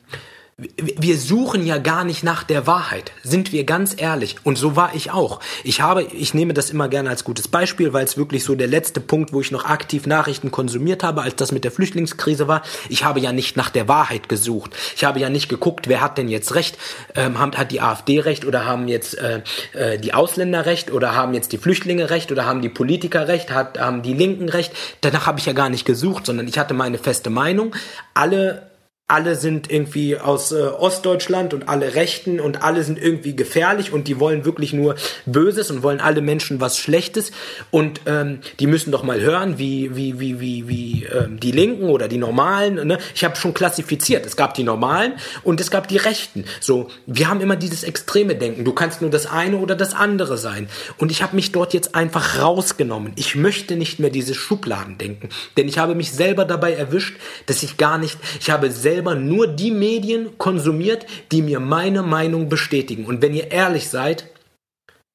[0.58, 4.34] wir suchen ja gar nicht nach der Wahrheit, sind wir ganz ehrlich.
[4.42, 5.38] Und so war ich auch.
[5.62, 8.66] Ich habe, ich nehme das immer gerne als gutes Beispiel, weil es wirklich so der
[8.66, 12.62] letzte Punkt, wo ich noch aktiv Nachrichten konsumiert habe, als das mit der Flüchtlingskrise war.
[12.88, 14.74] Ich habe ja nicht nach der Wahrheit gesucht.
[14.96, 16.76] Ich habe ja nicht geguckt, wer hat denn jetzt recht?
[17.14, 19.42] Ähm, hat die AfD recht oder haben jetzt äh,
[19.74, 23.52] äh, die Ausländer recht oder haben jetzt die Flüchtlinge recht oder haben die Politiker recht,
[23.52, 24.72] hat, haben die Linken recht?
[25.02, 27.76] Danach habe ich ja gar nicht gesucht, sondern ich hatte meine feste Meinung.
[28.12, 28.67] Alle
[29.10, 34.06] alle sind irgendwie aus äh, Ostdeutschland und alle Rechten und alle sind irgendwie gefährlich und
[34.06, 37.32] die wollen wirklich nur Böses und wollen alle Menschen was Schlechtes
[37.70, 41.84] und ähm, die müssen doch mal hören, wie wie wie wie wie ähm, die Linken
[41.84, 42.86] oder die Normalen.
[42.86, 42.98] Ne?
[43.14, 44.26] Ich habe schon klassifiziert.
[44.26, 46.44] Es gab die Normalen und es gab die Rechten.
[46.60, 48.66] So, wir haben immer dieses extreme Denken.
[48.66, 50.68] Du kannst nur das eine oder das andere sein.
[50.98, 53.14] Und ich habe mich dort jetzt einfach rausgenommen.
[53.16, 57.16] Ich möchte nicht mehr diese Schubladen denken, denn ich habe mich selber dabei erwischt,
[57.46, 58.18] dass ich gar nicht.
[58.38, 63.06] Ich habe selber selber nur die Medien konsumiert, die mir meine Meinung bestätigen.
[63.06, 64.26] Und wenn ihr ehrlich seid,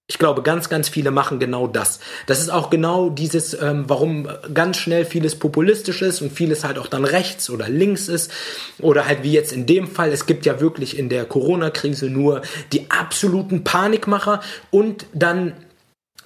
[0.08, 2.00] ich glaube, ganz, ganz viele machen genau das.
[2.26, 6.78] Das ist auch genau dieses, ähm, warum ganz schnell vieles populistisch ist und vieles halt
[6.78, 8.32] auch dann rechts oder links ist.
[8.80, 12.42] Oder halt wie jetzt in dem Fall, es gibt ja wirklich in der Corona-Krise nur
[12.72, 14.42] die absoluten Panikmacher
[14.72, 15.54] und dann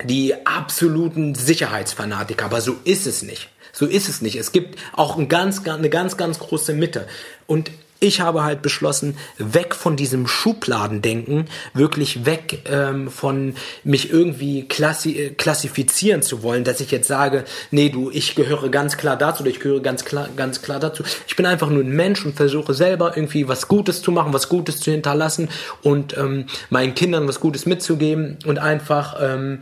[0.03, 2.45] die absoluten Sicherheitsfanatiker.
[2.45, 3.49] Aber so ist es nicht.
[3.77, 4.35] So ist es nicht.
[4.37, 7.05] Es gibt auch ein ganz, eine ganz, ganz große Mitte.
[7.45, 14.67] Und ich habe halt beschlossen, weg von diesem Schubladendenken, wirklich weg ähm, von mich irgendwie
[14.67, 19.15] klassi äh, klassifizieren zu wollen, dass ich jetzt sage, nee, du, ich gehöre ganz klar
[19.15, 21.03] dazu oder ich gehöre ganz klar, ganz klar dazu.
[21.27, 24.49] Ich bin einfach nur ein Mensch und versuche selber irgendwie was Gutes zu machen, was
[24.49, 25.49] Gutes zu hinterlassen
[25.83, 29.59] und ähm, meinen Kindern was Gutes mitzugeben und einfach ähm,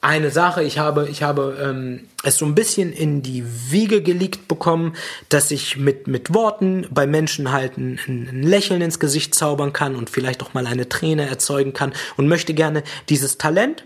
[0.00, 4.46] eine Sache, ich habe, ich habe ähm, es so ein bisschen in die Wiege gelegt
[4.46, 4.94] bekommen,
[5.28, 9.96] dass ich mit, mit Worten bei Menschen halt ein, ein Lächeln ins Gesicht zaubern kann
[9.96, 13.84] und vielleicht auch mal eine Träne erzeugen kann und möchte gerne dieses Talent,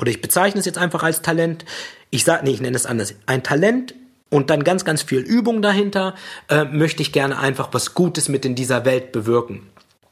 [0.00, 1.64] oder ich bezeichne es jetzt einfach als Talent,
[2.10, 3.94] ich sage, nee, ich nenne es anders, ein Talent
[4.30, 6.14] und dann ganz, ganz viel Übung dahinter,
[6.48, 9.68] äh, möchte ich gerne einfach was Gutes mit in dieser Welt bewirken.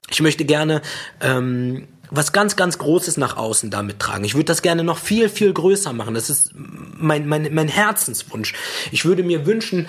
[0.08, 0.82] Ich möchte gerne
[1.20, 4.24] ähm, was ganz, ganz Großes nach außen damit tragen.
[4.24, 6.14] Ich würde das gerne noch viel, viel größer machen.
[6.14, 8.54] Das ist mein, mein, mein Herzenswunsch.
[8.92, 9.86] Ich würde mir wünschen,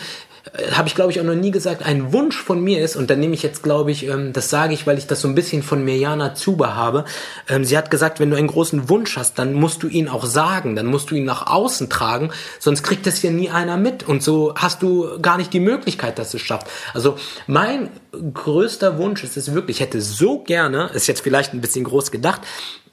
[0.72, 3.20] habe ich glaube ich auch noch nie gesagt, ein Wunsch von mir ist, und dann
[3.20, 5.64] nehme ich jetzt glaube ich, ähm, das sage ich, weil ich das so ein bisschen
[5.64, 7.06] von Mirjana Zuber habe.
[7.48, 10.26] Ähm, sie hat gesagt, wenn du einen großen Wunsch hast, dann musst du ihn auch
[10.26, 14.08] sagen, dann musst du ihn nach außen tragen, sonst kriegt das hier nie einer mit
[14.08, 16.68] und so hast du gar nicht die Möglichkeit, dass es schafft.
[16.94, 17.90] Also mein
[18.34, 22.12] größter Wunsch ist es wirklich, ich hätte so gerne, ist jetzt vielleicht ein bisschen groß
[22.12, 22.42] gedacht,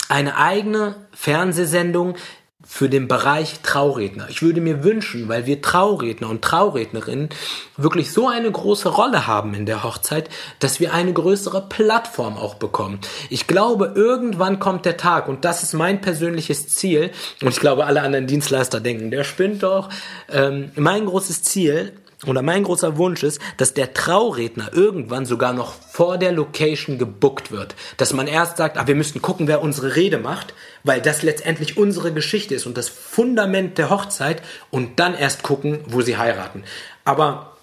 [0.09, 2.17] eine eigene Fernsehsendung,
[2.66, 4.29] für den Bereich Trauredner.
[4.29, 7.29] Ich würde mir wünschen, weil wir Trauredner und Traurednerinnen
[7.77, 10.29] wirklich so eine große Rolle haben in der Hochzeit,
[10.61, 12.98] dass wir eine größere Plattform auch bekommen.
[13.31, 17.11] Ich glaube, irgendwann kommt der Tag und das ist mein persönliches Ziel
[17.42, 19.88] und ich glaube, alle anderen Dienstleister denken, der spinnt doch.
[20.31, 21.92] Ähm, mein großes Ziel
[22.26, 27.50] oder mein großer Wunsch ist, dass der Trauredner irgendwann sogar noch vor der Location gebuckt
[27.50, 27.74] wird.
[27.96, 31.76] Dass man erst sagt, ah, wir müssen gucken, wer unsere Rede macht, weil das letztendlich
[31.76, 36.64] unsere Geschichte ist und das Fundament der Hochzeit und dann erst gucken, wo sie heiraten.
[37.04, 37.54] Aber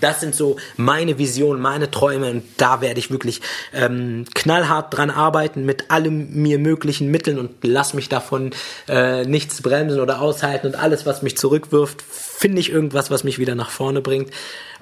[0.00, 3.40] das sind so meine Visionen, meine Träume und da werde ich wirklich
[3.72, 8.52] ähm, knallhart dran arbeiten mit allen mir möglichen Mitteln und lass mich davon
[8.88, 13.38] äh, nichts bremsen oder aushalten und alles, was mich zurückwirft, finde ich irgendwas, was mich
[13.38, 14.30] wieder nach vorne bringt.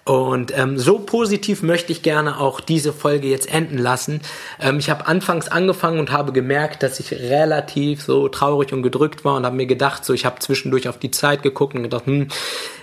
[0.08, 4.22] Und ähm, so positiv möchte ich gerne auch diese Folge jetzt enden lassen.
[4.58, 9.26] Ähm, ich habe anfangs angefangen und habe gemerkt, dass ich relativ so traurig und gedrückt
[9.26, 12.06] war und habe mir gedacht, so ich habe zwischendurch auf die Zeit geguckt und gedacht,
[12.06, 12.28] hm,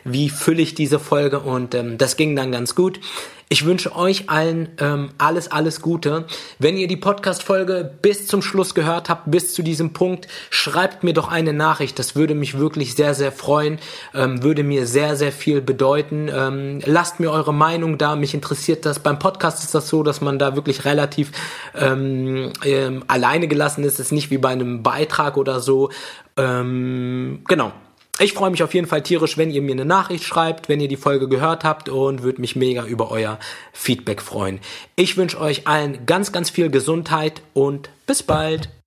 [0.04, 1.40] wie fülle ich diese Folge?
[1.40, 3.00] Und ähm, das ging dann ganz gut.
[3.47, 6.25] Ich wünsche euch allen ähm, alles, alles Gute.
[6.58, 11.13] Wenn ihr die Podcast-Folge bis zum Schluss gehört habt, bis zu diesem Punkt, schreibt mir
[11.13, 11.99] doch eine Nachricht.
[11.99, 13.77] Das würde mich wirklich sehr, sehr freuen,
[14.15, 16.27] ähm, würde mir sehr, sehr viel bedeuten.
[16.34, 18.15] Ähm, lasst mir eure Meinung da.
[18.15, 18.97] Mich interessiert das.
[18.97, 21.31] Beim Podcast ist das so, dass man da wirklich relativ
[21.75, 23.93] ähm, ähm, alleine gelassen ist.
[23.93, 25.91] Es ist nicht wie bei einem Beitrag oder so.
[26.36, 27.71] Ähm, genau.
[28.17, 30.88] Ich freue mich auf jeden Fall tierisch, wenn ihr mir eine Nachricht schreibt, wenn ihr
[30.88, 33.39] die Folge gehört habt und würde mich mega über euer
[33.73, 34.62] Feedback freuen.
[34.95, 38.69] Ich wünsche euch allen ganz, ganz viel Gesundheit und bis bald.